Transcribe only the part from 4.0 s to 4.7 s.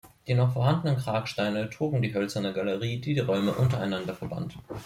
verband.